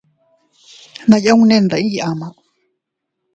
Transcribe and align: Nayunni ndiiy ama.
Nayunni 1.09 1.57
ndiiy 1.65 1.95
ama. 2.09 2.27